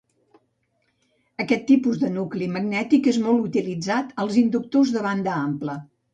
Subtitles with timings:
[1.45, 5.79] Aquest tipus de nucli magnètic és molt utilitzat als inductors de banda ampla.